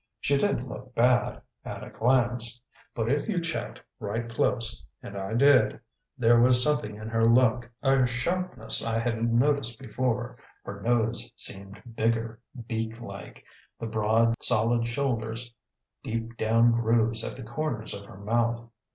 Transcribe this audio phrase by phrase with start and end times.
[0.19, 2.59] She didn't look bad at a glance.
[2.95, 5.79] But if you checked right close, and I did,
[6.17, 11.83] there was something in her look a sharpness I hadn't noticed before; her nose seemed
[11.95, 13.45] bigger, beak like;
[13.79, 15.53] the broad, solid shoulders;
[16.01, 18.67] deep down grooves at the corners of her mouth.